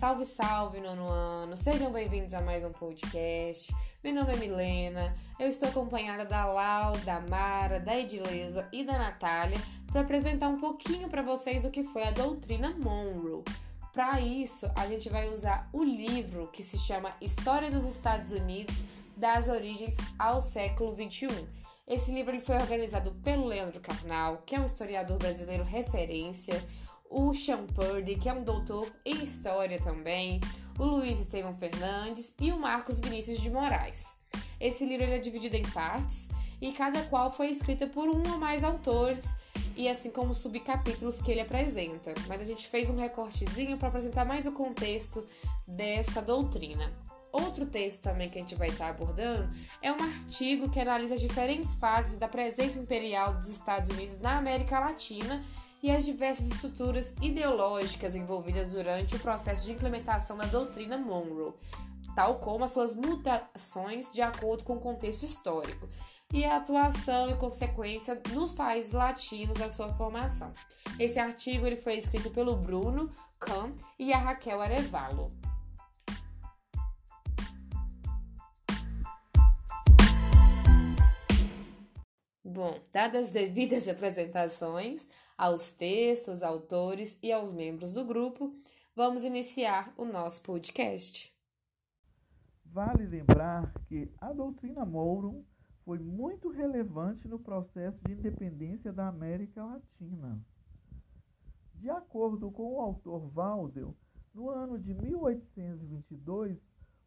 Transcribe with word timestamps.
Salve, 0.00 0.24
salve, 0.24 0.80
nono 0.80 1.10
ano! 1.10 1.58
Sejam 1.58 1.92
bem-vindos 1.92 2.32
a 2.32 2.40
mais 2.40 2.64
um 2.64 2.72
podcast. 2.72 3.70
Meu 4.02 4.14
nome 4.14 4.32
é 4.32 4.36
Milena, 4.36 5.14
eu 5.38 5.46
estou 5.46 5.68
acompanhada 5.68 6.24
da 6.24 6.46
Lau, 6.46 6.96
da 7.04 7.20
Mara, 7.20 7.78
da 7.78 7.94
Edileza 7.98 8.66
e 8.72 8.82
da 8.82 8.98
Natália 8.98 9.58
para 9.92 10.00
apresentar 10.00 10.48
um 10.48 10.58
pouquinho 10.58 11.06
para 11.10 11.20
vocês 11.20 11.64
do 11.64 11.70
que 11.70 11.84
foi 11.84 12.02
a 12.04 12.12
doutrina 12.12 12.74
Monroe. 12.78 13.44
Para 13.92 14.18
isso, 14.22 14.66
a 14.74 14.86
gente 14.86 15.10
vai 15.10 15.28
usar 15.28 15.68
o 15.70 15.84
livro 15.84 16.48
que 16.50 16.62
se 16.62 16.78
chama 16.78 17.14
História 17.20 17.70
dos 17.70 17.84
Estados 17.84 18.32
Unidos, 18.32 18.82
das 19.18 19.50
origens 19.50 19.98
ao 20.18 20.40
século 20.40 20.96
XXI. 20.96 21.28
Esse 21.86 22.12
livro 22.12 22.30
ele 22.30 22.40
foi 22.40 22.54
organizado 22.54 23.10
pelo 23.16 23.44
Leandro 23.44 23.80
Carnal, 23.80 24.44
que 24.46 24.54
é 24.54 24.60
um 24.60 24.64
historiador 24.64 25.18
brasileiro 25.18 25.64
referência, 25.64 26.64
o 27.10 27.34
Sean 27.34 27.66
Purdy, 27.66 28.14
que 28.14 28.28
é 28.28 28.32
um 28.32 28.44
doutor 28.44 28.90
em 29.04 29.20
História 29.22 29.80
também, 29.82 30.40
o 30.78 30.84
Luiz 30.84 31.18
Estevam 31.18 31.52
Fernandes 31.52 32.32
e 32.40 32.52
o 32.52 32.58
Marcos 32.58 33.00
Vinícius 33.00 33.40
de 33.40 33.50
Moraes. 33.50 34.16
Esse 34.60 34.86
livro 34.86 35.06
é 35.06 35.18
dividido 35.18 35.56
em 35.56 35.68
partes 35.70 36.28
e 36.60 36.72
cada 36.72 37.02
qual 37.02 37.32
foi 37.32 37.48
escrita 37.48 37.86
por 37.88 38.08
um 38.08 38.22
ou 38.30 38.38
mais 38.38 38.62
autores 38.62 39.34
e 39.76 39.88
assim 39.88 40.10
como 40.10 40.32
subcapítulos 40.32 41.20
que 41.20 41.32
ele 41.32 41.40
apresenta. 41.40 42.14
Mas 42.28 42.40
a 42.40 42.44
gente 42.44 42.68
fez 42.68 42.88
um 42.88 42.96
recortezinho 42.96 43.76
para 43.76 43.88
apresentar 43.88 44.24
mais 44.24 44.46
o 44.46 44.52
contexto 44.52 45.26
dessa 45.66 46.22
doutrina. 46.22 46.92
Outro 47.32 47.64
texto 47.66 48.02
também 48.02 48.28
que 48.28 48.38
a 48.38 48.40
gente 48.40 48.54
vai 48.56 48.68
estar 48.68 48.88
abordando 48.88 49.48
é 49.80 49.90
um 49.92 50.02
artigo 50.02 50.68
que 50.68 50.80
analisa 50.80 51.14
as 51.14 51.20
diferentes 51.20 51.74
fases 51.76 52.18
da 52.18 52.28
presença 52.28 52.78
imperial 52.78 53.34
dos 53.34 53.48
Estados 53.48 53.90
Unidos 53.90 54.18
na 54.18 54.36
América 54.36 54.78
Latina 54.80 55.42
e 55.82 55.90
as 55.90 56.04
diversas 56.04 56.50
estruturas 56.50 57.14
ideológicas 57.22 58.14
envolvidas 58.14 58.72
durante 58.72 59.16
o 59.16 59.18
processo 59.18 59.64
de 59.64 59.72
implementação 59.72 60.36
da 60.36 60.44
doutrina 60.44 60.98
Monroe, 60.98 61.54
tal 62.14 62.38
como 62.38 62.64
as 62.64 62.72
suas 62.72 62.94
mutações 62.94 64.12
de 64.12 64.22
acordo 64.22 64.64
com 64.64 64.74
o 64.74 64.80
contexto 64.80 65.24
histórico 65.24 65.88
e 66.32 66.44
a 66.44 66.56
atuação 66.56 67.28
e 67.30 67.36
consequência 67.36 68.20
nos 68.32 68.52
países 68.52 68.92
latinos 68.92 69.58
da 69.58 69.70
sua 69.70 69.92
formação. 69.94 70.52
Esse 70.98 71.18
artigo 71.18 71.66
ele 71.66 71.76
foi 71.76 71.96
escrito 71.96 72.30
pelo 72.30 72.56
Bruno 72.56 73.10
Kahn 73.38 73.72
e 73.98 74.12
a 74.12 74.18
Raquel 74.18 74.60
Arevalo. 74.60 75.28
Bom, 82.52 82.80
dadas 82.92 83.28
as 83.28 83.32
devidas 83.32 83.86
apresentações 83.86 85.08
aos 85.38 85.70
textos, 85.70 86.42
autores 86.42 87.16
e 87.22 87.30
aos 87.30 87.52
membros 87.52 87.92
do 87.92 88.04
grupo, 88.04 88.52
vamos 88.92 89.24
iniciar 89.24 89.94
o 89.96 90.04
nosso 90.04 90.42
podcast. 90.42 91.32
Vale 92.64 93.06
lembrar 93.06 93.72
que 93.86 94.12
a 94.20 94.32
doutrina 94.32 94.84
Monroe 94.84 95.46
foi 95.84 96.00
muito 96.00 96.48
relevante 96.50 97.28
no 97.28 97.38
processo 97.38 98.00
de 98.04 98.14
independência 98.14 98.92
da 98.92 99.06
América 99.06 99.64
Latina. 99.64 100.44
De 101.76 101.88
acordo 101.88 102.50
com 102.50 102.74
o 102.74 102.80
autor 102.80 103.28
Valdel, 103.28 103.96
no 104.34 104.50
ano 104.50 104.76
de 104.76 104.92
1822, 104.92 106.58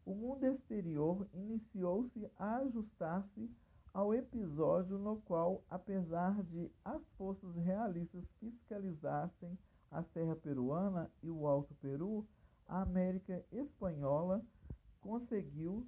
o 0.06 0.14
mundo 0.14 0.46
exterior 0.46 1.28
iniciou-se 1.34 2.26
a 2.38 2.56
ajustar-se 2.60 3.50
ao 3.94 4.12
episódio 4.12 4.98
no 4.98 5.18
qual, 5.20 5.62
apesar 5.70 6.42
de 6.42 6.68
as 6.84 7.00
forças 7.16 7.54
realistas 7.54 8.24
fiscalizassem 8.40 9.56
a 9.88 10.02
Serra 10.02 10.34
Peruana 10.34 11.08
e 11.22 11.30
o 11.30 11.46
Alto 11.46 11.72
Peru, 11.76 12.26
a 12.66 12.82
América 12.82 13.44
Espanhola 13.52 14.44
conseguiu 15.00 15.86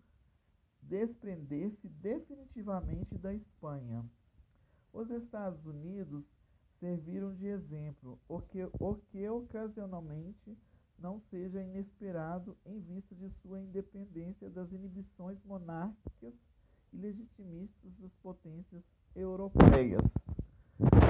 desprender-se 0.81 1.89
definitivamente 1.89 3.19
da 3.19 3.35
Espanha. 3.35 4.09
Os 4.93 5.11
Estados 5.11 5.67
Unidos 5.67 6.25
serviram 6.79 7.35
de 7.35 7.47
exemplo, 7.47 8.21
o 8.29 8.41
que, 8.41 8.63
o 8.79 8.95
que 9.11 9.29
ocasionalmente 9.29 10.57
não 10.97 11.21
seja 11.23 11.61
inesperado 11.61 12.57
em 12.65 12.79
vista 12.79 13.17
de 13.17 13.29
sua 13.43 13.61
independência 13.61 14.49
das 14.49 14.71
inibições 14.71 15.43
monárquicas 15.45 16.35
e 16.97 16.99
legitimistas 16.99 17.93
das 17.99 18.15
potências 18.23 18.83
europeias. 19.15 20.03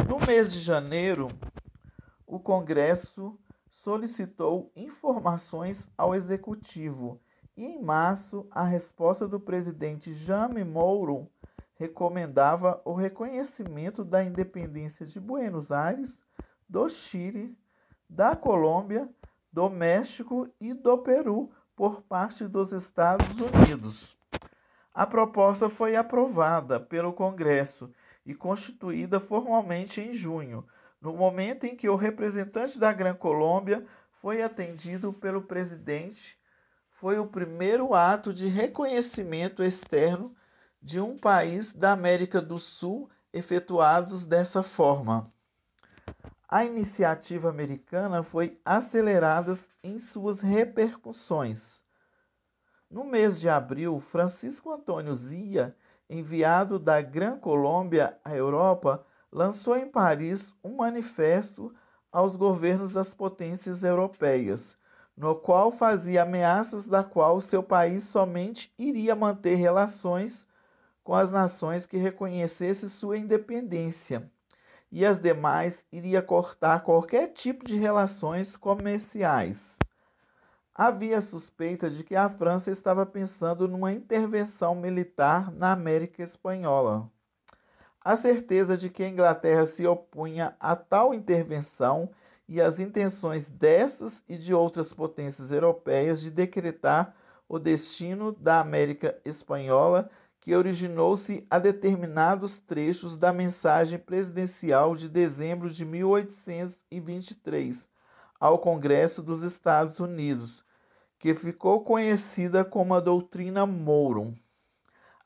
No 0.08 0.18
mês 0.26 0.52
de 0.52 0.58
janeiro, 0.58 1.28
o 2.26 2.40
Congresso 2.40 3.38
solicitou 3.70 4.72
informações 4.74 5.88
ao 5.96 6.14
Executivo 6.14 7.20
e, 7.56 7.64
em 7.64 7.82
março, 7.82 8.46
a 8.50 8.64
resposta 8.64 9.28
do 9.28 9.38
presidente 9.38 10.12
Jaime 10.12 10.64
Mouro 10.64 11.30
recomendava 11.76 12.80
o 12.84 12.92
reconhecimento 12.92 14.04
da 14.04 14.24
independência 14.24 15.06
de 15.06 15.20
Buenos 15.20 15.70
Aires, 15.70 16.18
do 16.68 16.88
Chile, 16.88 17.56
da 18.08 18.34
Colômbia, 18.34 19.08
do 19.52 19.70
México 19.70 20.48
e 20.60 20.74
do 20.74 20.98
Peru 20.98 21.50
por 21.74 22.02
parte 22.02 22.46
dos 22.48 22.72
Estados 22.72 23.36
Unidos. 23.40 24.15
A 24.96 25.06
proposta 25.06 25.68
foi 25.68 25.94
aprovada 25.94 26.80
pelo 26.80 27.12
Congresso 27.12 27.92
e 28.24 28.34
constituída 28.34 29.20
formalmente 29.20 30.00
em 30.00 30.14
junho, 30.14 30.66
no 30.98 31.12
momento 31.12 31.64
em 31.64 31.76
que 31.76 31.86
o 31.86 31.96
representante 31.96 32.78
da 32.78 32.90
Gran 32.94 33.12
Colômbia 33.12 33.84
foi 34.22 34.42
atendido 34.42 35.12
pelo 35.12 35.42
presidente. 35.42 36.38
Foi 36.88 37.18
o 37.18 37.26
primeiro 37.26 37.92
ato 37.92 38.32
de 38.32 38.48
reconhecimento 38.48 39.62
externo 39.62 40.34
de 40.80 40.98
um 40.98 41.18
país 41.18 41.74
da 41.74 41.92
América 41.92 42.40
do 42.40 42.58
Sul 42.58 43.10
efetuados 43.34 44.24
dessa 44.24 44.62
forma. 44.62 45.30
A 46.48 46.64
iniciativa 46.64 47.50
americana 47.50 48.22
foi 48.22 48.58
acelerada 48.64 49.52
em 49.84 49.98
suas 49.98 50.40
repercussões. 50.40 51.84
No 52.88 53.02
mês 53.02 53.40
de 53.40 53.48
abril, 53.48 53.98
Francisco 53.98 54.70
Antônio 54.70 55.12
Zia, 55.12 55.76
enviado 56.08 56.78
da 56.78 57.02
Gran 57.02 57.36
Colômbia 57.36 58.16
à 58.24 58.34
Europa, 58.36 59.04
lançou 59.30 59.76
em 59.76 59.88
Paris 59.88 60.54
um 60.62 60.76
manifesto 60.76 61.74
aos 62.12 62.36
governos 62.36 62.92
das 62.92 63.12
potências 63.12 63.82
europeias, 63.82 64.78
no 65.16 65.34
qual 65.34 65.72
fazia 65.72 66.22
ameaças 66.22 66.86
da 66.86 67.02
qual 67.02 67.40
seu 67.40 67.60
país 67.60 68.04
somente 68.04 68.72
iria 68.78 69.16
manter 69.16 69.56
relações 69.56 70.46
com 71.02 71.12
as 71.12 71.28
nações 71.28 71.86
que 71.86 71.96
reconhecessem 71.96 72.88
sua 72.88 73.18
independência, 73.18 74.30
e 74.92 75.04
as 75.04 75.18
demais 75.18 75.84
iria 75.90 76.22
cortar 76.22 76.84
qualquer 76.84 77.32
tipo 77.32 77.64
de 77.64 77.76
relações 77.76 78.56
comerciais. 78.56 79.76
Havia 80.78 81.22
suspeita 81.22 81.88
de 81.88 82.04
que 82.04 82.14
a 82.14 82.28
França 82.28 82.70
estava 82.70 83.06
pensando 83.06 83.66
numa 83.66 83.94
intervenção 83.94 84.74
militar 84.74 85.50
na 85.50 85.72
América 85.72 86.22
Espanhola. 86.22 87.10
A 87.98 88.14
certeza 88.14 88.76
de 88.76 88.90
que 88.90 89.02
a 89.02 89.08
Inglaterra 89.08 89.64
se 89.64 89.86
opunha 89.86 90.54
a 90.60 90.76
tal 90.76 91.14
intervenção 91.14 92.10
e 92.46 92.60
as 92.60 92.78
intenções 92.78 93.48
destas 93.48 94.22
e 94.28 94.36
de 94.36 94.52
outras 94.52 94.92
potências 94.92 95.50
europeias 95.50 96.20
de 96.20 96.30
decretar 96.30 97.16
o 97.48 97.58
destino 97.58 98.30
da 98.32 98.60
América 98.60 99.18
Espanhola, 99.24 100.10
que 100.42 100.54
originou-se 100.54 101.46
a 101.48 101.58
determinados 101.58 102.58
trechos 102.58 103.16
da 103.16 103.32
mensagem 103.32 103.98
presidencial 103.98 104.94
de 104.94 105.08
dezembro 105.08 105.70
de 105.70 105.86
1823 105.86 107.82
ao 108.38 108.58
Congresso 108.58 109.22
dos 109.22 109.42
Estados 109.42 109.98
Unidos, 110.00 110.65
que 111.26 111.34
ficou 111.34 111.80
conhecida 111.80 112.64
como 112.64 112.94
a 112.94 113.00
doutrina 113.00 113.66
Monroe, 113.66 114.40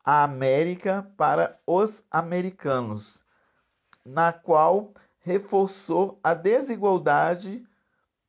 a 0.03 0.25
América 0.25 1.07
para 1.15 1.61
os 1.67 2.03
americanos, 2.11 3.21
na 4.03 4.33
qual 4.33 4.95
reforçou 5.19 6.19
a 6.25 6.33
desigualdade 6.33 7.63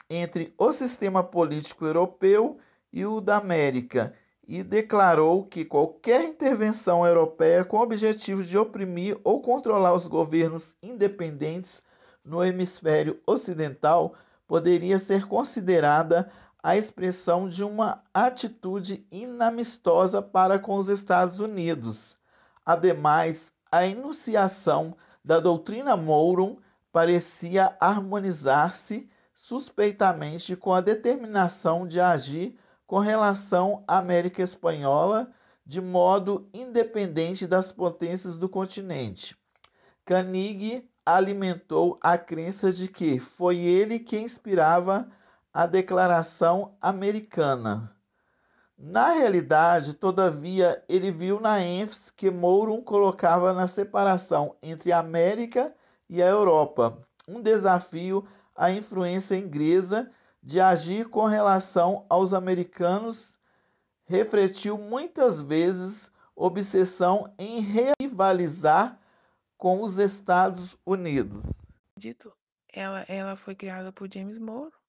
entre 0.09 0.53
o 0.57 0.73
sistema 0.73 1.23
político 1.23 1.85
europeu 1.85 2.59
e 2.91 3.05
o 3.05 3.21
da 3.21 3.37
América 3.37 4.13
e 4.45 4.63
declarou 4.63 5.45
que 5.45 5.63
qualquer 5.63 6.25
intervenção 6.25 7.07
europeia 7.07 7.63
com 7.63 7.77
o 7.77 7.83
objetivo 7.83 8.43
de 8.43 8.57
oprimir 8.57 9.17
ou 9.23 9.41
controlar 9.41 9.93
os 9.93 10.07
governos 10.07 10.75
independentes 10.83 11.81
no 12.21 12.43
hemisfério 12.43 13.21
ocidental 13.25 14.13
poderia 14.45 14.99
ser 14.99 15.25
considerada 15.25 16.29
a 16.63 16.77
expressão 16.77 17.49
de 17.49 17.63
uma 17.63 18.03
atitude 18.13 19.05
inamistosa 19.11 20.21
para 20.21 20.59
com 20.59 20.75
os 20.75 20.89
Estados 20.89 21.39
Unidos. 21.39 22.17
Ademais, 22.65 23.51
a 23.71 23.85
enunciação 23.85 24.95
da 25.23 25.39
doutrina 25.39 25.97
Monroe 25.97 26.57
parecia 26.91 27.75
harmonizar-se 27.79 29.09
suspeitamente 29.33 30.55
com 30.55 30.73
a 30.73 30.81
determinação 30.81 31.87
de 31.87 31.99
agir 31.99 32.55
com 32.85 32.99
relação 32.99 33.83
à 33.87 33.97
América 33.97 34.43
Espanhola 34.43 35.31
de 35.65 35.79
modo 35.79 36.49
independente 36.53 37.47
das 37.47 37.71
potências 37.71 38.37
do 38.37 38.49
continente. 38.49 39.35
Canig 40.05 40.87
alimentou 41.05 41.97
a 42.01 42.17
crença 42.17 42.71
de 42.71 42.87
que 42.87 43.19
foi 43.19 43.57
ele 43.57 43.99
quem 43.99 44.25
inspirava 44.25 45.09
a 45.53 45.65
Declaração 45.65 46.77
Americana. 46.79 47.95
Na 48.77 49.11
realidade, 49.11 49.93
todavia, 49.93 50.83
ele 50.89 51.11
viu 51.11 51.39
na 51.39 51.61
ênfase 51.61 52.11
que 52.13 52.31
Mouro 52.31 52.81
colocava 52.81 53.53
na 53.53 53.67
separação 53.67 54.55
entre 54.61 54.91
a 54.91 54.99
América 54.99 55.75
e 56.09 56.21
a 56.21 56.25
Europa, 56.25 57.07
um 57.27 57.41
desafio 57.41 58.27
à 58.55 58.71
influência 58.71 59.35
inglesa 59.35 60.09
de 60.41 60.59
agir 60.59 61.09
com 61.09 61.25
relação 61.25 62.05
aos 62.09 62.33
americanos, 62.33 63.33
refletiu 64.05 64.77
muitas 64.77 65.39
vezes 65.39 66.11
obsessão 66.35 67.31
em 67.37 67.59
rivalizar 67.59 68.99
com 69.57 69.83
os 69.83 69.99
Estados 69.99 70.75
Unidos. 70.83 71.43
Dito, 71.95 72.33
ela, 72.73 73.05
ela 73.07 73.35
foi 73.35 73.53
criada 73.53 73.91
por 73.91 74.11
James 74.11 74.39
Moore 74.39 74.80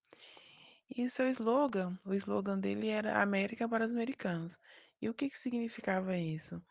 e 0.96 1.08
seu 1.08 1.28
slogan, 1.28 1.98
o 2.04 2.12
slogan 2.14 2.58
dele 2.58 2.88
era 2.88 3.22
América 3.22 3.68
para 3.68 3.86
os 3.86 3.92
americanos. 3.92 4.58
E 5.00 5.08
o 5.08 5.14
que, 5.14 5.30
que 5.30 5.38
significava 5.38 6.16
isso? 6.16 6.62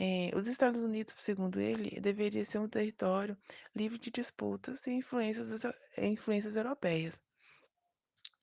É, 0.00 0.30
os 0.34 0.46
Estados 0.46 0.82
Unidos, 0.82 1.14
segundo 1.18 1.60
ele, 1.60 2.00
deveria 2.00 2.44
ser 2.44 2.58
um 2.58 2.68
território 2.68 3.36
livre 3.74 3.98
de 3.98 4.10
disputas 4.10 4.84
e 4.86 4.90
influências, 4.90 5.62
influências 5.98 6.56
europeias. 6.56 7.20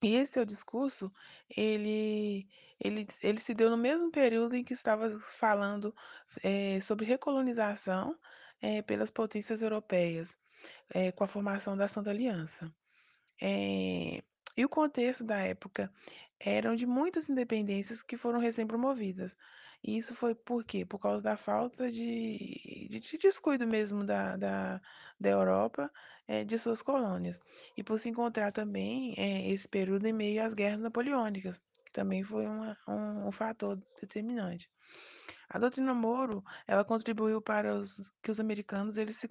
E 0.02 0.16
esse 0.16 0.34
seu 0.34 0.46
discurso, 0.46 1.12
ele, 1.50 2.48
ele, 2.80 3.08
ele 3.22 3.40
se 3.42 3.54
deu 3.54 3.70
no 3.70 3.78
mesmo 3.78 4.10
período 4.12 4.56
em 4.56 4.64
que 4.64 4.74
estava 4.74 5.20
falando 5.38 5.94
é, 6.42 6.80
sobre 6.82 7.06
recolonização 7.06 8.18
é, 8.62 8.82
pelas 8.82 9.12
potências 9.12 9.62
europeias, 9.62 10.36
com 11.16 11.24
a 11.24 11.28
formação 11.28 11.78
da 11.78 11.88
Santa 11.88 12.10
Aliança. 12.10 12.74
E 14.60 14.66
o 14.66 14.68
contexto 14.68 15.24
da 15.24 15.38
época 15.38 15.90
eram 16.38 16.76
de 16.76 16.86
muitas 16.86 17.30
independências 17.30 18.04
que 18.04 18.18
foram 18.18 18.42
recém-promovidas. 18.42 19.34
E 19.82 19.98
isso 19.98 20.14
foi 20.14 20.36
por 20.36 20.66
quê? 20.66 20.86
Por 20.86 21.00
causa 21.00 21.24
da 21.24 21.38
falta 21.38 21.90
de, 21.90 22.88
de, 22.90 23.00
de 23.00 23.18
descuido 23.18 23.66
mesmo 23.66 24.04
da, 24.04 24.36
da, 24.36 24.82
da 25.18 25.30
Europa 25.30 25.90
é, 26.28 26.44
de 26.44 26.58
suas 26.58 26.82
colônias. 26.82 27.40
E 27.78 27.82
por 27.82 27.98
se 28.02 28.10
encontrar 28.10 28.52
também 28.52 29.14
é, 29.18 29.50
esse 29.50 29.66
período 29.66 30.06
em 30.06 30.12
meio 30.12 30.44
às 30.44 30.54
guerras 30.54 30.82
napoleônicas, 30.82 31.58
que 31.86 31.94
também 31.94 32.22
foi 32.22 32.46
uma, 32.46 32.78
um, 32.86 33.30
um 33.30 33.32
fator 33.32 33.82
determinante. 34.02 34.70
A 35.50 35.58
doutrina 35.58 35.94
Moro, 35.96 36.44
ela 36.68 36.86
contribuiu 36.86 37.42
para 37.42 37.76
os, 37.76 38.12
que 38.22 38.30
os 38.30 38.40
americanos 38.40 38.98
eles 38.98 39.18
se 39.18 39.28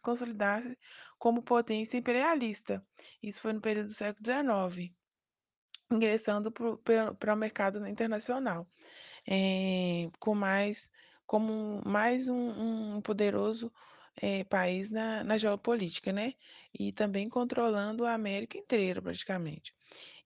consolidassem 0.00 0.76
como 1.18 1.42
potência 1.42 1.98
imperialista. 1.98 2.82
Isso 3.22 3.40
foi 3.40 3.52
no 3.52 3.60
período 3.60 3.88
do 3.88 3.94
século 3.94 4.24
XIX, 4.24 4.90
ingressando 5.90 6.50
para 6.50 7.34
o 7.34 7.36
mercado 7.36 7.86
internacional, 7.86 8.66
é, 9.26 10.10
com 10.18 10.34
mais, 10.34 10.90
como 11.26 11.82
mais 11.84 12.28
um, 12.28 12.96
um 12.96 13.02
poderoso 13.02 13.70
é, 14.20 14.44
país 14.44 14.90
na, 14.90 15.22
na 15.24 15.38
geopolítica, 15.38 16.12
né? 16.12 16.34
E 16.78 16.92
também 16.92 17.28
controlando 17.28 18.04
a 18.04 18.14
América 18.14 18.58
inteira, 18.58 19.00
praticamente. 19.00 19.74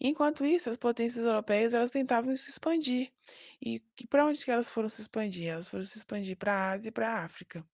Enquanto 0.00 0.44
isso, 0.44 0.70
as 0.70 0.76
potências 0.76 1.24
europeias 1.24 1.74
elas 1.74 1.90
tentavam 1.90 2.34
se 2.34 2.50
expandir. 2.50 3.12
E, 3.60 3.80
para 4.08 4.26
onde 4.26 4.44
que 4.44 4.50
elas 4.50 4.68
foram 4.70 4.88
se 4.88 5.00
expandir? 5.02 5.48
Elas 5.48 5.68
foram 5.68 5.84
se 5.84 5.96
expandir 5.98 6.36
para 6.36 6.52
a 6.52 6.70
Ásia 6.72 6.88
e 6.88 6.92
para 6.92 7.08
a 7.08 7.24
África, 7.24 7.64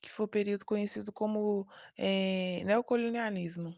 que 0.00 0.10
foi 0.10 0.26
o 0.26 0.28
período 0.28 0.64
conhecido 0.64 1.12
como 1.12 1.66
é, 1.96 2.62
neocolonialismo. 2.64 3.74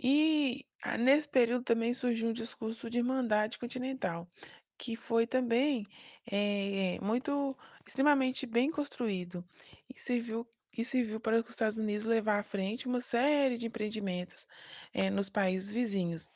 E 0.00 0.64
nesse 1.00 1.28
período 1.28 1.64
também 1.64 1.92
surgiu 1.92 2.28
um 2.28 2.32
discurso 2.32 2.88
de 2.88 2.98
irmandade 2.98 3.58
continental, 3.58 4.28
que 4.78 4.94
foi 4.94 5.26
também 5.26 5.84
é, 6.30 6.98
muito 7.02 7.56
extremamente 7.88 8.46
bem 8.46 8.70
construído 8.70 9.42
e 9.88 9.98
serviu 9.98 10.46
e 10.76 10.84
serviu 10.84 11.18
para 11.18 11.40
os 11.40 11.48
Estados 11.48 11.78
Unidos 11.78 12.06
levar 12.06 12.38
à 12.38 12.42
frente 12.44 12.86
uma 12.86 13.00
série 13.00 13.58
de 13.58 13.66
empreendimentos 13.66 14.46
é, 14.92 15.10
nos 15.10 15.28
países 15.28 15.68
vizinhos, 15.68 16.30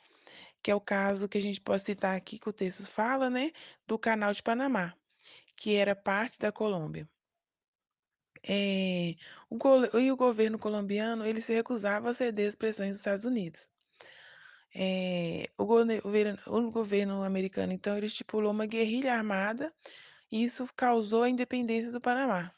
que 0.61 0.69
é 0.69 0.75
o 0.75 0.81
caso 0.81 1.29
que 1.29 1.37
a 1.37 1.41
gente 1.41 1.61
pode 1.61 1.83
citar 1.83 2.17
aqui, 2.17 2.37
que 2.37 2.49
o 2.49 2.53
texto 2.53 2.85
fala, 2.87 3.29
né, 3.29 3.51
do 3.87 3.97
Canal 3.97 4.33
de 4.33 4.43
Panamá, 4.43 4.93
que 5.55 5.75
era 5.75 5.95
parte 5.95 6.37
da 6.39 6.51
Colômbia. 6.51 7.07
É, 8.45 9.15
o, 9.49 9.57
e 9.97 10.11
o 10.11 10.17
governo 10.17 10.59
colombiano 10.59 11.25
ele 11.25 11.39
se 11.39 11.53
recusava 11.53 12.09
a 12.09 12.13
ceder 12.13 12.49
às 12.49 12.55
pressões 12.55 12.89
dos 12.89 12.99
Estados 12.99 13.23
Unidos. 13.25 13.69
É, 14.75 15.49
o, 15.57 15.65
governo, 15.65 16.39
o 16.47 16.71
governo 16.71 17.23
americano, 17.23 17.71
então, 17.71 17.95
ele 17.95 18.07
estipulou 18.07 18.51
uma 18.51 18.65
guerrilha 18.65 19.13
armada 19.13 19.71
isso 20.33 20.67
causou 20.75 21.23
a 21.23 21.29
independência 21.29 21.91
do 21.91 22.01
Panamá. 22.01 22.51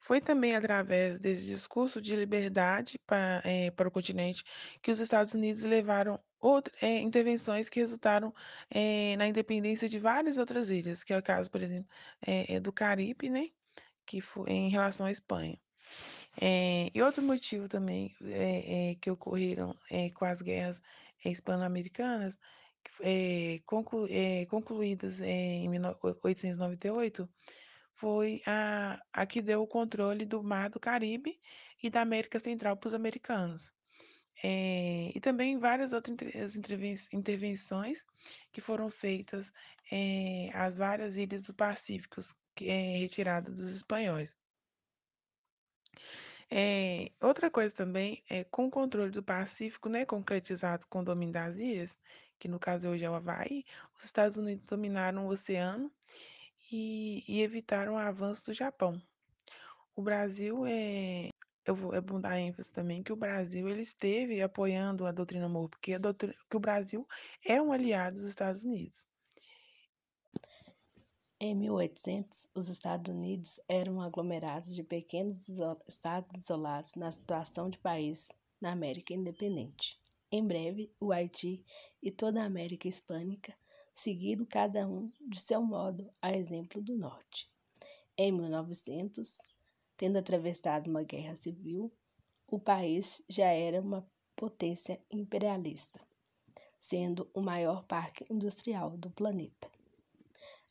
Foi 0.00 0.20
também 0.20 0.54
através 0.54 1.18
desse 1.18 1.46
discurso 1.46 2.00
de 2.00 2.14
liberdade 2.14 2.98
para, 3.06 3.40
é, 3.44 3.70
para 3.70 3.88
o 3.88 3.90
continente 3.90 4.44
que 4.80 4.90
os 4.90 5.00
Estados 5.00 5.34
Unidos 5.34 5.62
levaram 5.62 6.20
outra, 6.40 6.72
é, 6.80 7.00
intervenções 7.00 7.68
que 7.68 7.80
resultaram 7.80 8.34
é, 8.70 9.16
na 9.16 9.26
independência 9.26 9.88
de 9.88 9.98
várias 9.98 10.38
outras 10.38 10.70
ilhas, 10.70 11.02
que 11.02 11.12
é 11.12 11.18
o 11.18 11.22
caso, 11.22 11.50
por 11.50 11.62
exemplo, 11.62 11.88
do 12.62 12.72
Caribe, 12.72 13.30
né, 13.30 13.48
que 14.06 14.20
foi 14.20 14.50
em 14.50 14.70
relação 14.70 15.06
à 15.06 15.10
Espanha. 15.10 15.58
e 16.94 17.02
outro 17.02 17.22
motivo 17.22 17.68
também 17.68 18.14
que 19.00 19.10
ocorreram 19.10 19.76
com 20.14 20.24
as 20.24 20.42
guerras 20.42 20.80
hispano-americanas, 21.24 22.36
conclu, 23.66 24.08
concluídas 24.48 25.20
em 25.20 25.68
1898, 25.68 27.28
foi 27.94 28.42
a, 28.46 29.00
a 29.12 29.26
que 29.26 29.40
deu 29.40 29.62
o 29.62 29.66
controle 29.66 30.24
do 30.24 30.42
Mar 30.42 30.70
do 30.70 30.80
Caribe 30.80 31.38
e 31.82 31.88
da 31.90 32.00
América 32.00 32.40
Central 32.40 32.76
para 32.76 32.88
os 32.88 32.94
americanos. 32.94 33.72
É, 34.42 35.12
e 35.14 35.20
também 35.20 35.58
várias 35.58 35.92
outras 35.92 36.56
intervenções 37.12 38.04
que 38.50 38.60
foram 38.60 38.90
feitas 38.90 39.52
é, 39.90 40.50
às 40.52 40.76
várias 40.76 41.16
ilhas 41.16 41.44
do 41.44 41.54
Pacífico, 41.54 42.20
é 42.60 42.98
retirada 42.98 43.52
dos 43.52 43.70
espanhóis. 43.70 44.34
É, 46.50 47.10
outra 47.20 47.50
coisa 47.50 47.74
também 47.74 48.22
é 48.28 48.44
com 48.44 48.66
o 48.66 48.70
controle 48.70 49.10
do 49.10 49.22
Pacífico, 49.22 49.88
né, 49.88 50.04
concretizado 50.04 50.86
com 50.88 51.00
o 51.00 51.04
domínio 51.04 51.32
das 51.32 51.56
ilhas, 51.56 51.96
que 52.42 52.48
no 52.48 52.58
caso 52.58 52.88
hoje 52.88 53.04
é 53.04 53.08
o 53.08 53.14
Havaí, 53.14 53.64
os 53.96 54.04
Estados 54.04 54.36
Unidos 54.36 54.66
dominaram 54.66 55.28
o 55.28 55.30
oceano 55.30 55.88
e, 56.72 57.22
e 57.28 57.40
evitaram 57.40 57.94
o 57.94 57.96
avanço 57.96 58.46
do 58.46 58.52
Japão. 58.52 59.00
O 59.94 60.02
Brasil 60.02 60.66
é 60.66 61.28
eu 61.64 61.76
vou, 61.76 61.94
é 61.94 62.00
bom 62.00 62.20
dar 62.20 62.40
ênfase 62.40 62.72
também 62.72 63.00
que 63.00 63.12
o 63.12 63.16
Brasil 63.16 63.68
ele 63.68 63.82
esteve 63.82 64.42
apoiando 64.42 65.06
a 65.06 65.12
doutrina 65.12 65.48
Monroe, 65.48 65.68
porque 65.68 65.96
doutrina, 65.96 66.34
que 66.50 66.56
o 66.56 66.60
Brasil 66.60 67.06
é 67.46 67.62
um 67.62 67.70
aliado 67.70 68.16
dos 68.16 68.26
Estados 68.26 68.64
Unidos. 68.64 69.06
Em 71.38 71.54
1800, 71.54 72.48
os 72.56 72.68
Estados 72.68 73.14
Unidos 73.14 73.60
eram 73.68 74.00
aglomerados 74.00 74.74
de 74.74 74.82
pequenos 74.82 75.48
estados 75.86 76.42
isolados 76.42 76.96
na 76.96 77.12
situação 77.12 77.70
de 77.70 77.78
país 77.78 78.32
na 78.60 78.72
América 78.72 79.14
independente. 79.14 80.01
Em 80.34 80.46
breve, 80.46 80.90
o 80.98 81.12
Haiti 81.12 81.62
e 82.02 82.10
toda 82.10 82.42
a 82.42 82.46
América 82.46 82.88
hispânica 82.88 83.54
seguiram 83.92 84.46
cada 84.46 84.88
um 84.88 85.12
de 85.20 85.38
seu 85.38 85.60
modo, 85.60 86.10
a 86.22 86.34
exemplo 86.34 86.80
do 86.80 86.96
Norte. 86.96 87.50
Em 88.16 88.32
1900, 88.32 89.42
tendo 89.94 90.16
atravessado 90.16 90.88
uma 90.88 91.02
guerra 91.02 91.36
civil, 91.36 91.92
o 92.46 92.58
país 92.58 93.22
já 93.28 93.48
era 93.48 93.78
uma 93.78 94.10
potência 94.34 94.98
imperialista, 95.10 96.00
sendo 96.80 97.30
o 97.34 97.42
maior 97.42 97.84
parque 97.84 98.24
industrial 98.30 98.96
do 98.96 99.10
planeta. 99.10 99.70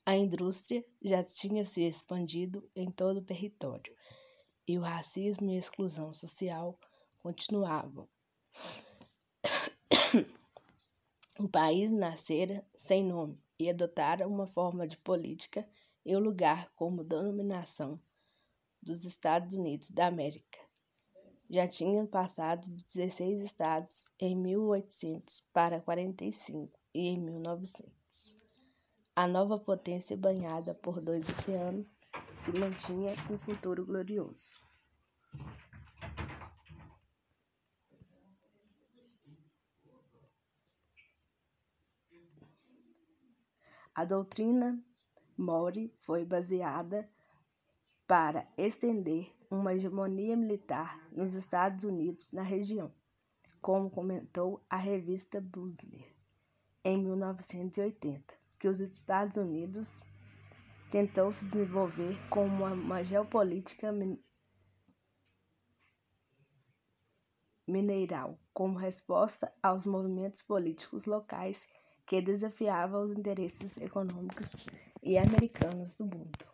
A 0.03 0.15
indústria 0.15 0.83
já 1.03 1.23
tinha 1.23 1.63
se 1.63 1.83
expandido 1.83 2.67
em 2.75 2.89
todo 2.89 3.17
o 3.17 3.23
território 3.23 3.95
e 4.67 4.75
o 4.79 4.81
racismo 4.81 5.51
e 5.51 5.55
a 5.55 5.59
exclusão 5.59 6.15
social 6.15 6.79
continuavam. 7.19 8.09
O 11.39 11.49
país 11.49 11.91
nascera 11.91 12.63
sem 12.75 13.03
nome 13.03 13.41
e 13.57 13.69
adotara 13.69 14.27
uma 14.27 14.45
forma 14.45 14.87
de 14.87 14.97
política 14.97 15.67
e 16.05 16.15
um 16.15 16.19
lugar 16.19 16.71
como 16.75 17.03
denominação 17.03 17.99
dos 18.81 19.05
Estados 19.05 19.55
Unidos 19.55 19.91
da 19.91 20.07
América. 20.07 20.59
já 21.49 21.67
tinham 21.67 22.05
passado 22.07 22.69
de 22.69 22.83
16 22.85 23.41
estados 23.41 24.09
em 24.19 24.35
1800 24.35 25.41
para 25.51 25.81
45 25.81 26.79
e 26.93 27.07
em 27.07 27.19
1900. 27.19 28.37
A 29.15 29.27
nova 29.27 29.59
potência 29.59 30.15
banhada 30.15 30.73
por 30.73 31.01
dois 31.01 31.27
oceanos 31.29 31.99
se 32.37 32.51
mantinha 32.57 33.13
com 33.27 33.33
um 33.33 33.37
futuro 33.37 33.85
glorioso. 33.85 34.70
A 43.93 44.05
doutrina 44.05 44.81
Mori 45.38 45.93
foi 45.98 46.24
baseada 46.24 47.10
para 48.07 48.48
estender 48.57 49.29
uma 49.50 49.74
hegemonia 49.74 50.38
militar 50.38 50.98
nos 51.12 51.33
Estados 51.33 51.83
Unidos 51.83 52.31
na 52.31 52.41
região, 52.41 52.89
como 53.62 53.89
comentou 53.89 54.63
a 54.69 54.77
revista 54.77 55.41
Busler 55.41 56.15
em 56.86 57.03
1980, 57.03 58.33
que 58.57 58.67
os 58.67 58.79
Estados 58.79 59.36
Unidos 59.36 60.03
tentou 60.89 61.31
se 61.31 61.45
desenvolver 61.45 62.17
como 62.29 62.48
uma, 62.48 62.71
uma 62.71 63.03
geopolítica 63.03 63.93
mineral, 67.67 68.39
como 68.53 68.77
resposta 68.77 69.53
aos 69.62 69.86
movimentos 69.86 70.41
políticos 70.41 71.05
locais 71.05 71.67
que 72.11 72.21
desafiavam 72.21 73.03
os 73.03 73.11
interesses 73.13 73.77
econômicos 73.77 74.65
e 75.01 75.17
americanos 75.17 75.95
do 75.95 76.03
mundo. 76.03 76.45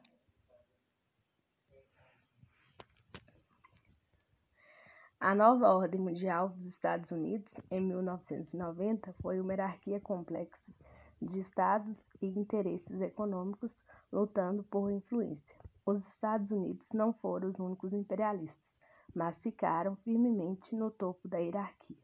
A 5.19 5.33
nova 5.33 5.73
ordem 5.73 5.99
mundial 5.99 6.49
dos 6.49 6.63
Estados 6.63 7.09
Unidos, 7.09 7.59
em 7.71 7.81
1990, 7.81 9.15
foi 9.19 9.41
uma 9.41 9.51
hierarquia 9.51 9.99
complexa 9.99 10.71
de 11.19 11.39
estados 11.39 12.03
e 12.21 12.27
interesses 12.27 13.01
econômicos 13.01 13.79
lutando 14.13 14.63
por 14.63 14.91
influência. 14.91 15.57
Os 15.83 16.07
Estados 16.07 16.51
Unidos 16.51 16.91
não 16.93 17.11
foram 17.13 17.49
os 17.49 17.57
únicos 17.57 17.93
imperialistas, 17.93 18.75
mas 19.11 19.41
ficaram 19.41 19.95
firmemente 19.95 20.75
no 20.75 20.91
topo 20.91 21.27
da 21.27 21.39
hierarquia, 21.39 21.97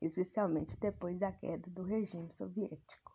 especialmente 0.00 0.78
depois 0.80 1.18
da 1.18 1.32
queda 1.32 1.68
do 1.70 1.82
regime 1.82 2.28
soviético. 2.32 3.12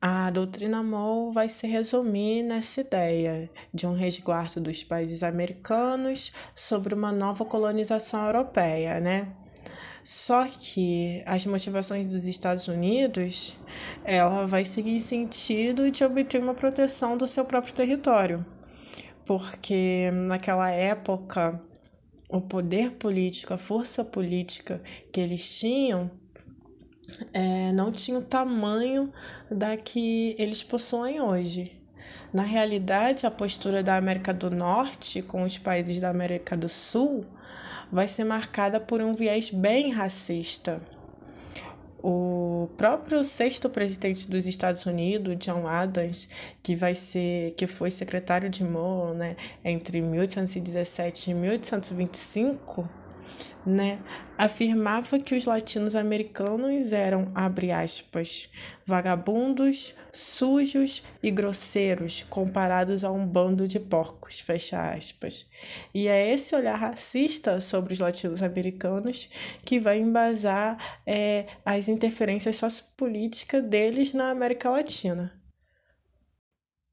A 0.00 0.30
doutrina 0.30 0.80
Monroe 0.80 1.34
vai 1.34 1.48
se 1.48 1.66
resumir 1.66 2.44
nessa 2.44 2.82
ideia 2.82 3.50
de 3.74 3.84
um 3.84 3.94
resguardo 3.94 4.60
dos 4.60 4.84
países 4.84 5.24
americanos 5.24 6.32
sobre 6.54 6.94
uma 6.94 7.10
nova 7.10 7.44
colonização 7.44 8.26
europeia, 8.26 9.00
né? 9.00 9.34
Só 10.04 10.46
que 10.46 11.22
as 11.26 11.44
motivações 11.44 12.06
dos 12.10 12.26
Estados 12.26 12.68
Unidos, 12.68 13.56
ela 14.04 14.46
vai 14.46 14.64
seguir 14.64 14.92
em 14.92 15.00
sentido 15.00 15.90
de 15.90 16.04
obter 16.04 16.40
uma 16.40 16.54
proteção 16.54 17.16
do 17.16 17.26
seu 17.26 17.44
próprio 17.44 17.74
território. 17.74 18.46
Porque 19.26 20.10
naquela 20.12 20.70
época, 20.70 21.60
o 22.28 22.40
poder 22.40 22.92
político, 22.92 23.54
a 23.54 23.58
força 23.58 24.04
política 24.04 24.82
que 25.10 25.20
eles 25.20 25.58
tinham 25.58 26.10
é, 27.32 27.72
não 27.72 27.90
tinha 27.90 28.18
o 28.18 28.22
tamanho 28.22 29.10
da 29.50 29.76
que 29.76 30.34
eles 30.38 30.62
possuem 30.62 31.20
hoje. 31.20 31.72
Na 32.32 32.42
realidade, 32.42 33.26
a 33.26 33.30
postura 33.30 33.82
da 33.82 33.96
América 33.96 34.34
do 34.34 34.50
Norte 34.50 35.22
com 35.22 35.42
os 35.42 35.56
países 35.56 35.98
da 35.98 36.10
América 36.10 36.56
do 36.56 36.68
Sul 36.68 37.24
vai 37.90 38.06
ser 38.06 38.24
marcada 38.24 38.78
por 38.78 39.00
um 39.00 39.14
viés 39.14 39.50
bem 39.50 39.90
racista. 39.90 40.82
O 42.00 42.68
próprio 42.76 43.24
sexto 43.24 43.68
presidente 43.68 44.30
dos 44.30 44.46
Estados 44.46 44.86
Unidos, 44.86 45.36
John 45.38 45.66
Adams, 45.66 46.28
que 46.62 46.76
vai 46.76 46.94
ser 46.94 47.52
que 47.52 47.66
foi 47.66 47.90
secretário 47.90 48.48
de 48.48 48.62
Moore, 48.62 49.16
né, 49.16 49.36
entre 49.64 50.00
1817 50.00 51.30
e 51.30 51.34
1825, 51.34 52.88
né, 53.66 54.02
afirmava 54.36 55.18
que 55.18 55.34
os 55.34 55.44
latinos 55.44 55.94
americanos 55.94 56.92
eram, 56.92 57.30
abre 57.34 57.70
aspas, 57.70 58.48
vagabundos, 58.86 59.94
sujos 60.12 61.02
e 61.22 61.30
grosseiros 61.30 62.24
comparados 62.30 63.04
a 63.04 63.10
um 63.10 63.26
bando 63.26 63.68
de 63.68 63.78
porcos, 63.78 64.40
fecha 64.40 64.90
aspas. 64.90 65.46
E 65.94 66.08
é 66.08 66.32
esse 66.32 66.54
olhar 66.54 66.76
racista 66.76 67.60
sobre 67.60 67.92
os 67.92 68.00
latinos 68.00 68.42
americanos 68.42 69.28
que 69.64 69.78
vai 69.78 69.98
embasar 69.98 70.78
é, 71.06 71.46
as 71.64 71.88
interferências 71.88 72.56
sociopolíticas 72.56 73.62
deles 73.62 74.12
na 74.12 74.30
América 74.30 74.70
Latina. 74.70 75.38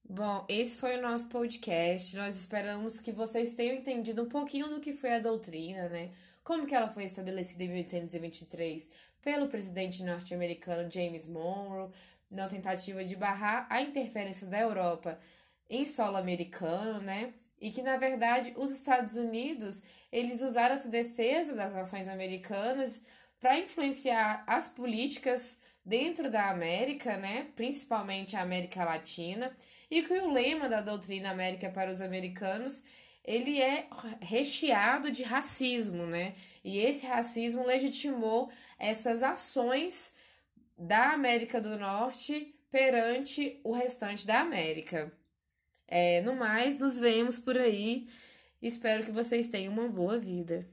Bom, 0.07 0.45
esse 0.47 0.77
foi 0.77 0.97
o 0.97 1.01
nosso 1.01 1.29
podcast. 1.29 2.15
Nós 2.15 2.39
esperamos 2.39 2.99
que 2.99 3.11
vocês 3.11 3.53
tenham 3.53 3.75
entendido 3.75 4.21
um 4.21 4.29
pouquinho 4.29 4.69
do 4.69 4.79
que 4.79 4.93
foi 4.93 5.13
a 5.13 5.19
doutrina, 5.19 5.89
né? 5.89 6.11
Como 6.45 6.67
que 6.67 6.75
ela 6.75 6.87
foi 6.87 7.05
estabelecida 7.05 7.63
em 7.63 7.69
1823 7.69 8.87
pelo 9.23 9.47
presidente 9.47 10.03
norte-americano 10.03 10.91
James 10.91 11.25
Monroe, 11.27 11.89
na 12.29 12.47
tentativa 12.47 13.03
de 13.03 13.15
barrar 13.15 13.65
a 13.67 13.81
interferência 13.81 14.45
da 14.45 14.59
Europa 14.59 15.19
em 15.67 15.87
solo 15.87 16.17
americano, 16.17 17.01
né? 17.01 17.33
E 17.59 17.71
que 17.71 17.81
na 17.81 17.97
verdade 17.97 18.53
os 18.57 18.69
Estados 18.69 19.17
Unidos, 19.17 19.81
eles 20.11 20.43
usaram 20.43 20.75
essa 20.75 20.87
defesa 20.87 21.55
das 21.55 21.73
nações 21.73 22.07
americanas 22.07 23.01
para 23.39 23.57
influenciar 23.57 24.43
as 24.45 24.67
políticas 24.67 25.57
dentro 25.83 26.29
da 26.29 26.51
América, 26.51 27.17
né? 27.17 27.47
Principalmente 27.55 28.35
a 28.35 28.43
América 28.43 28.85
Latina 28.85 29.51
e 29.89 30.03
que 30.03 30.13
o 30.13 30.31
lema 30.31 30.69
da 30.69 30.81
doutrina 30.81 31.31
América 31.31 31.71
para 31.71 31.89
os 31.89 32.01
americanos 32.01 32.83
ele 33.25 33.61
é 33.61 33.87
recheado 34.21 35.11
de 35.11 35.23
racismo, 35.23 36.05
né? 36.05 36.33
E 36.63 36.77
esse 36.79 37.05
racismo 37.05 37.65
legitimou 37.65 38.49
essas 38.77 39.23
ações 39.23 40.13
da 40.77 41.11
América 41.13 41.59
do 41.59 41.77
Norte 41.77 42.55
perante 42.71 43.59
o 43.63 43.71
restante 43.71 44.27
da 44.27 44.41
América. 44.41 45.11
É, 45.87 46.21
no 46.21 46.35
mais, 46.35 46.79
nos 46.79 46.99
vemos 46.99 47.39
por 47.39 47.57
aí. 47.57 48.07
Espero 48.61 49.03
que 49.03 49.11
vocês 49.11 49.47
tenham 49.47 49.73
uma 49.73 49.87
boa 49.87 50.17
vida. 50.17 50.67